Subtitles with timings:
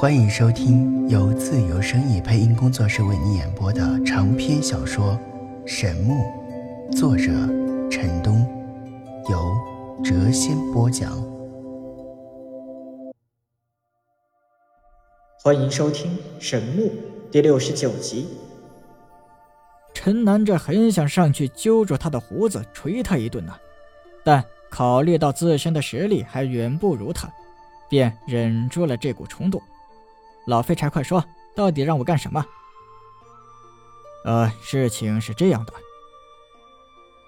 [0.00, 5.18] 欢迎收听由自由声意配音工作室为你演播的长篇小说
[5.66, 6.14] 《神木》，
[6.96, 7.24] 作者
[7.90, 8.46] 陈东，
[9.28, 9.52] 由
[10.04, 11.20] 谪仙播讲。
[15.42, 16.84] 欢迎收听《神木》
[17.32, 18.28] 第六十九集。
[19.92, 23.58] 陈南这很想上去揪住他的胡子，捶他一顿呐，
[24.24, 27.28] 但考虑到自身的实力还远不如他，
[27.88, 29.60] 便忍住了这股冲动。
[30.48, 31.22] 老废柴，快说，
[31.54, 32.42] 到底让我干什么？
[34.24, 35.72] 呃，事情是这样的。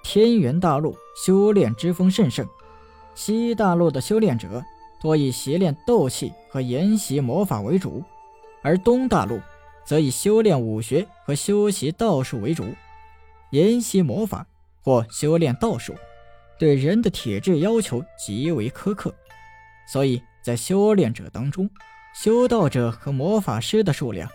[0.02, 2.48] 天元大陆修炼之风甚盛，
[3.14, 4.64] 西大陆的修炼者
[5.02, 8.02] 多以习练斗气和研习魔法为主，
[8.62, 9.38] 而东大陆
[9.84, 12.74] 则以修炼武学和修习道术为主。
[13.50, 14.46] 研习魔法
[14.80, 15.94] 或修炼道术，
[16.58, 19.14] 对人的体质要求极为苛刻，
[19.86, 21.68] 所以在修炼者当中。
[22.12, 24.28] 修道者和魔法师的数量，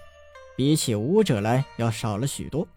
[0.56, 2.68] 比起武者来要少了许多。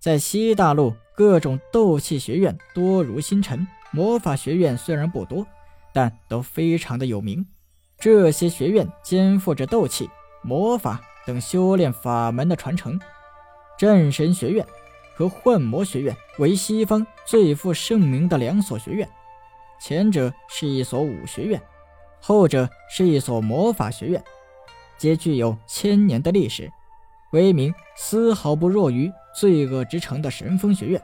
[0.00, 5.46] 在西大陆，各种斗气学院多如星辰，魔法学院虽然不多，
[5.92, 7.46] 但都非常的有名。
[7.98, 10.08] 这些学院肩负着斗气、
[10.42, 12.98] 魔法等修炼法门的传承。
[13.78, 14.66] 战神学院
[15.14, 19.08] 和幻魔学院为西方最负盛名的两所学院，
[19.80, 21.60] 前者是一所武学院。
[22.26, 24.20] 后者是一所魔法学院，
[24.98, 26.68] 皆具有千年的历史，
[27.30, 31.00] 威名丝毫不弱于罪恶之城的神风学院。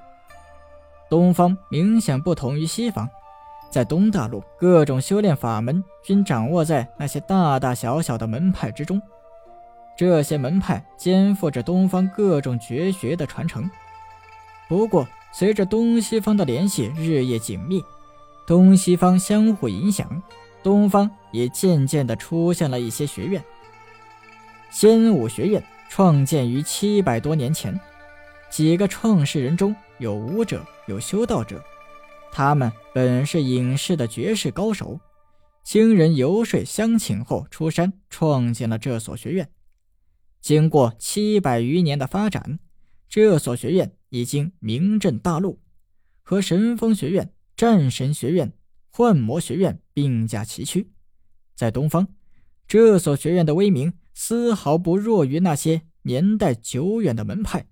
[1.08, 3.08] 东方明显不同于西方，
[3.70, 9.00] 在东大陆，各种修炼法门均掌握在那些大大小小的门派之中，
[9.96, 13.70] 这些门派肩负着东方各种绝学的传承。
[14.68, 17.80] 不过，随着东西方的联系日益紧密，
[18.44, 20.20] 东西方相互影响。
[20.62, 23.42] 东方也渐渐地出现了一些学院。
[24.70, 27.78] 仙武学院创建于七百多年前，
[28.50, 31.62] 几个创始人中有武者，有修道者。
[32.30, 34.98] 他们本是隐士的绝世高手，
[35.62, 39.50] 经人游说相请后出山创建了这所学院。
[40.40, 42.58] 经过七百余年的发展，
[43.08, 45.60] 这所学院已经名震大陆，
[46.22, 48.52] 和神风学院、战神学院。
[48.94, 50.90] 幻魔学院并驾齐驱，
[51.54, 52.08] 在东方，
[52.66, 57.66] 这所学院的威名丝毫不弱于那些年代久远的门派，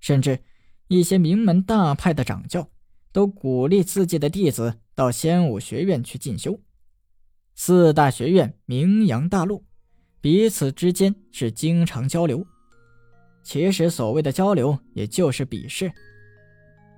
[0.00, 0.40] 甚至
[0.88, 2.70] 一些名门大派的掌教
[3.12, 6.60] 都鼓励自己的弟子到仙武学院去进修。
[7.54, 9.64] 四大学院名扬大陆，
[10.20, 12.46] 彼此之间是经常交流。
[13.42, 15.92] 其实，所谓的交流，也就是比试。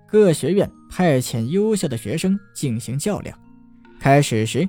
[0.07, 3.44] 各学院派遣优秀的学生进行较量。
[3.99, 4.69] 开始时，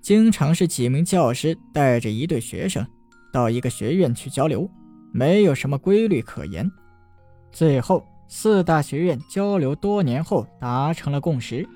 [0.00, 2.86] 经常是几名教师带着一对学生
[3.32, 4.70] 到一个学院去交流，
[5.12, 6.70] 没有什么规律可言。
[7.50, 11.68] 最后，四大学院交流多年后达成了共识，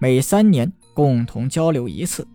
[0.00, 2.26] 每三年共同交流一次。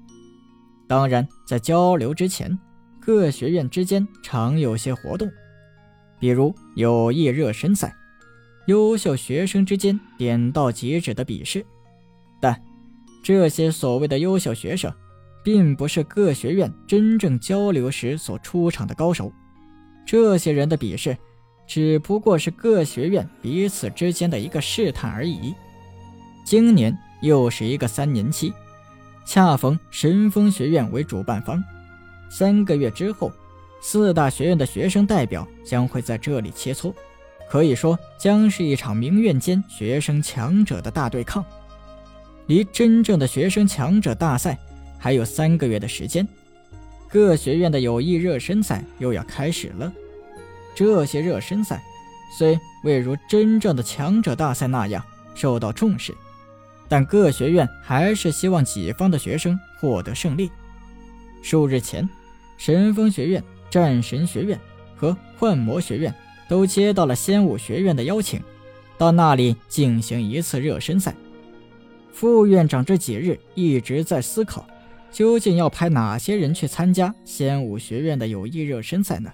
[0.88, 2.58] 当然，在交流之前，
[3.02, 5.30] 各学院之间常有些活动，
[6.18, 7.94] 比如友谊热身赛、
[8.68, 11.66] 优秀学生之间点到即止的比试，
[12.40, 12.58] 但。
[13.28, 14.90] 这些所谓的优秀学生，
[15.44, 19.30] 并不是各学院真正交流时所出场的高手。
[20.06, 21.18] 这些人的比试，
[21.68, 25.54] 只不过是各学院彼此之间的一个试探而已。
[26.46, 28.54] 今年又是一个三年期，
[29.26, 31.62] 恰逢神风学院为主办方。
[32.30, 33.30] 三个月之后，
[33.82, 36.94] 四大学院的学生代表将会在这里切磋，
[37.50, 41.44] 可以说将是一场名院间学生强者的大对抗。
[42.48, 44.58] 离真正的学生强者大赛
[44.98, 46.28] 还有三个月的时间，
[47.10, 49.92] 各学院的友谊热身赛又要开始了。
[50.74, 51.82] 这些热身赛
[52.38, 55.04] 虽未如真正的强者大赛那样
[55.36, 56.16] 受到重视，
[56.88, 60.50] 但各学院还是希望己方的学生获得胜利。
[61.42, 62.08] 数日前，
[62.58, 64.60] 神风学院、战神学院
[64.96, 66.14] 和幻魔学院
[66.48, 68.42] 都接到了仙武学院的邀请，
[68.98, 71.14] 到那里进行一次热身赛。
[72.12, 74.66] 副院长这几日一直在思考，
[75.12, 79.32] 究竟要派哪些人去参加仙武学院的友谊热身赛呢？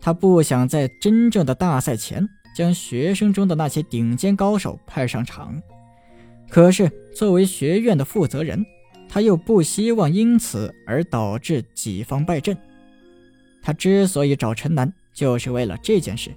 [0.00, 5.60] 他不想在真正的大赛前将学生中的那些顶尖高手派上场，
[6.48, 8.64] 可是作为学院的负责人，
[9.08, 12.56] 他又不希望因此而导致己方败阵。
[13.62, 16.30] 他之所以找陈南，就是为了这件事。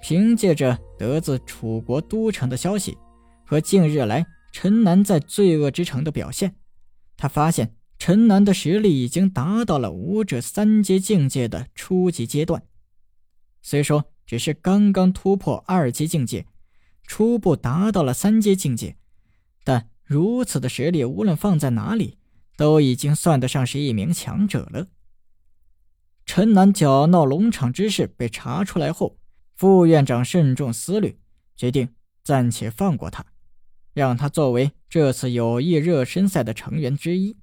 [0.00, 2.96] 凭借着得自楚国都城的消息。
[3.44, 6.56] 和近日来陈南在罪恶之城的表现，
[7.16, 12.62] 他发现陈南的实力已经达到了武者三阶境界的初级阶段，
[13.62, 16.46] 虽说只是刚刚突破二阶境界，
[17.06, 18.96] 初步达到了三阶境界，
[19.62, 22.18] 但如此的实力，无论放在哪里，
[22.56, 24.88] 都已经算得上是一名强者了。
[26.26, 29.18] 陈南搅闹龙场之事被查出来后，
[29.54, 31.18] 副院长慎重思虑，
[31.54, 31.90] 决定
[32.22, 33.24] 暂且放过他，
[33.94, 37.36] 让他作为这次友谊热身赛的成员之一。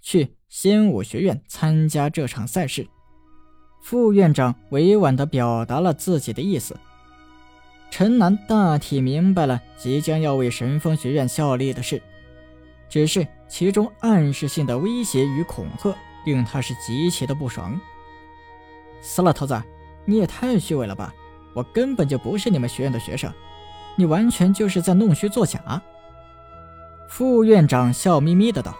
[0.00, 2.88] 去仙武学院参加这场赛事，
[3.82, 6.78] 副院长委婉地表达了自己的意思。
[7.90, 12.00] 陈南大体明白了即将要为神风学院效力的事，
[12.88, 15.94] 只是其中暗示性的威胁与恐吓
[16.24, 17.78] 令他是极其的不爽。
[19.02, 19.62] 死老头子，
[20.04, 21.14] 你也太虚伪了吧！
[21.54, 23.30] 我根本就不是你们学院的学生，
[23.96, 25.60] 你完全就是在弄虚作假。
[27.08, 28.74] 副院长笑眯眯的道。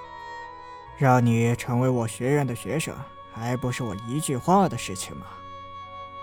[0.98, 2.94] 让你成为我学院的学生，
[3.32, 5.26] 还不是我一句话的事情吗？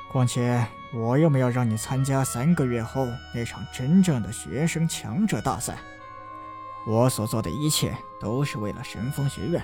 [0.10, 3.06] 况且我又没有让你参加三个月后
[3.36, 5.78] 那场真正的学生强者大赛。
[6.88, 9.62] 我所做的一切都是为了神风学院。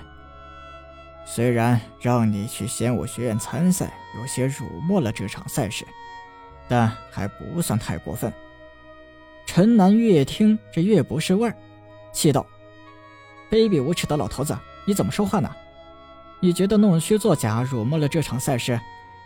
[1.24, 5.84] 虽然让你去仙武学院参赛有些辱没了这场赛事，
[6.68, 8.32] 但还不算太过分。
[9.46, 11.56] 陈南越听这越不是味儿，
[12.12, 12.44] 气道
[13.50, 15.50] ：“卑鄙无耻的老头子！”你怎么说话呢？
[16.38, 18.78] 你觉得弄虚作假辱没了这场赛事，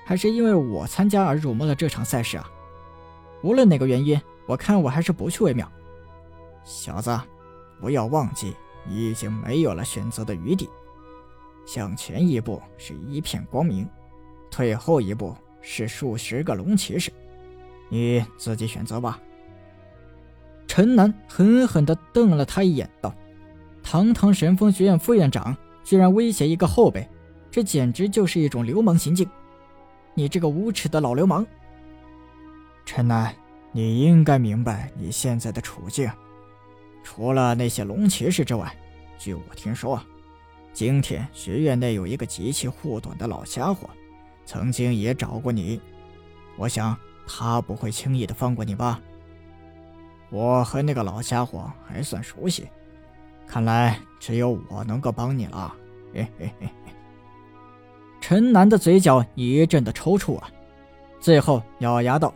[0.06, 2.48] 还是因为我参加而辱没了这场赛事啊？
[3.42, 5.70] 无论哪个原因，我看我还是不去为妙。
[6.64, 7.18] 小子，
[7.80, 10.68] 不要忘记，你已经没有了选择的余地。
[11.66, 13.86] 向前一步是一片光明，
[14.50, 17.12] 退后一步是数十个龙骑士，
[17.88, 19.20] 你自己选择吧。
[20.70, 23.12] 陈南狠狠地瞪了他一眼，道。
[23.82, 27.08] 堂堂神风学院副院长，居然威胁一个后辈，
[27.50, 29.28] 这简直就是一种流氓行径！
[30.14, 31.44] 你这个无耻的老流氓！
[32.86, 33.34] 陈南，
[33.72, 36.08] 你应该明白你现在的处境。
[37.02, 38.72] 除了那些龙骑士之外，
[39.18, 40.00] 据我听说，
[40.72, 43.90] 今天学院内有一个极其护短的老家伙，
[44.46, 45.80] 曾经也找过你。
[46.56, 46.96] 我想
[47.26, 49.00] 他不会轻易的放过你吧？
[50.30, 52.68] 我和那个老家伙还算熟悉。
[53.46, 55.74] 看来只有我能够帮你了。
[56.14, 56.68] 嘿嘿嘿。
[58.20, 60.48] 陈南的嘴角一阵的抽搐啊，
[61.18, 62.32] 最后咬牙道：“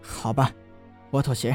[0.00, 0.50] 好吧，
[1.10, 1.54] 我妥协。”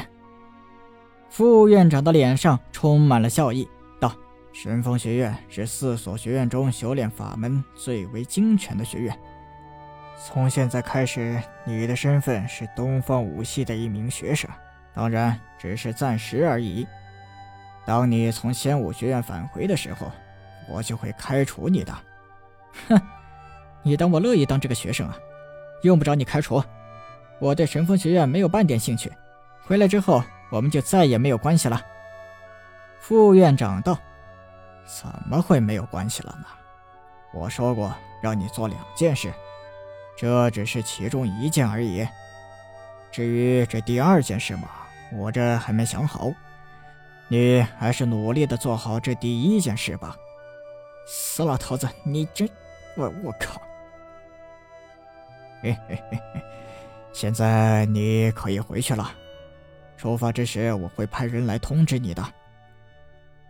[1.28, 3.66] 副院长的脸上充满了笑意，
[3.98, 4.12] 道
[4.52, 9.18] ：“神风学院是四所学院中修炼法门最为精全的学院。
[10.24, 14.48] 从现在开始，你的身份是东方武系的一名学生，
[14.94, 16.86] 当然只是暂时而已。”
[17.84, 20.10] 当你从仙武学院返回的时候，
[20.68, 21.92] 我就会开除你的。
[22.88, 23.00] 哼，
[23.82, 25.16] 你当我乐意当这个学生啊？
[25.82, 26.62] 用不着你开除，
[27.40, 29.12] 我对神风学院没有半点兴趣。
[29.64, 31.80] 回来之后，我们就再也没有关系了。
[33.00, 33.98] 副院长道
[34.86, 36.46] ：“怎么会没有关系了呢？
[37.34, 37.92] 我说过
[38.22, 39.32] 让你做两件事，
[40.16, 42.06] 这只是其中一件而已。
[43.10, 44.68] 至于这第二件事嘛，
[45.16, 46.32] 我这还没想好。”
[47.28, 50.14] 你还是努力的做好这第一件事吧，
[51.06, 52.46] 死老头子，你真……
[52.94, 53.58] 我我靠！
[55.62, 56.42] 嘿嘿嘿嘿，
[57.10, 59.10] 现在你可以回去了。
[59.96, 62.22] 出发之时，我会派人来通知你的。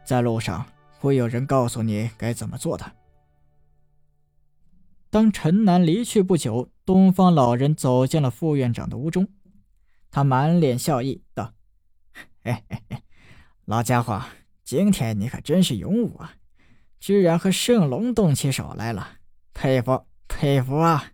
[0.05, 0.65] 在路上
[1.01, 2.85] 会有人告诉你该怎么做的。
[5.11, 9.27] 当陈南离去不久，东方老人走进了副院长的屋中，
[10.13, 11.55] 他满脸笑意道
[12.45, 13.03] ：“嘿嘿嘿。”
[13.65, 14.23] 老家伙，
[14.63, 16.35] 今天你可真是勇武啊！
[17.01, 19.19] 居然和圣龙动起手来了，
[19.55, 21.13] 佩服佩服啊！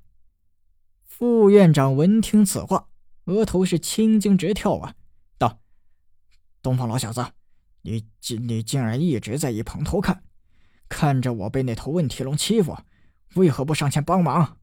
[1.04, 2.88] 副院长闻听此话，
[3.26, 4.96] 额头是青筋直跳啊，
[5.38, 5.60] 道
[6.60, 7.24] ：“东方老小子，
[7.82, 10.24] 你竟你竟然一直在一旁偷看，
[10.88, 12.76] 看着我被那头问题龙欺负，
[13.34, 14.58] 为何不上前帮忙？”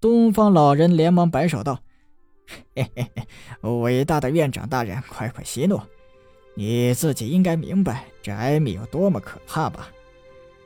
[0.00, 1.84] 东方老人连忙摆手道
[2.74, 5.80] ：“嘿嘿嘿，伟大的院长大人，快快息怒。”
[6.56, 9.88] 你自己应该明白这艾米有多么可怕吧？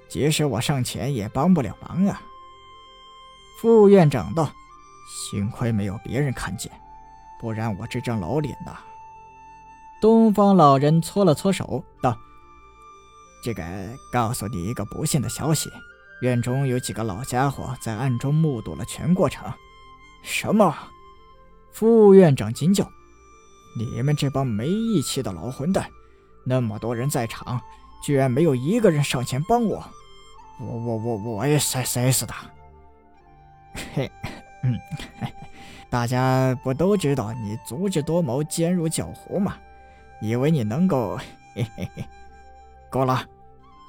[0.06, 2.20] 即使我上前也帮不了忙啊。
[3.58, 4.52] 副院长道
[5.30, 6.70] ：“幸亏没有别人看见，
[7.40, 8.78] 不然我这张老脸呐。”
[10.00, 12.16] 东方老人搓了搓手道
[13.42, 13.64] ：“这个
[14.12, 15.70] 告诉你一个不幸的消息，
[16.20, 19.50] 院中有几个老家伙在暗中目睹了全过程。”
[20.22, 20.76] 什么？
[21.78, 22.90] 副院长惊叫。
[23.76, 25.88] 你们这帮没义气的老混蛋！
[26.44, 27.60] 那么多人在场，
[28.02, 29.84] 居然没有一个人上前帮我！
[30.58, 32.50] 我我我我也塞塞死他。
[33.94, 34.10] 嘿，
[34.64, 34.76] 嗯，
[35.88, 39.56] 大家不都知道你足智多谋、坚如狡狐吗？
[40.20, 41.16] 以为你能够？
[41.54, 42.04] 嘿嘿嘿，
[42.90, 43.24] 够了，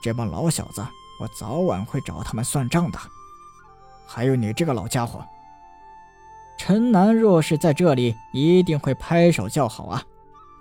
[0.04, 0.86] 这帮老小子，
[1.20, 3.00] 我早晚会找他们算账的。
[4.06, 5.26] 还有你这个老家伙，
[6.60, 10.04] 陈南若是在这里，一定会拍手叫好啊！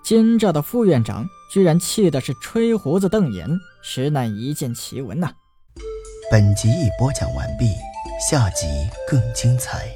[0.03, 3.47] 奸诈的副院长居然气的是吹胡子瞪眼，
[3.83, 5.29] 实乃一见奇闻呐！
[6.31, 7.67] 本集已播讲完毕，
[8.31, 8.65] 下集
[9.09, 9.89] 更精彩。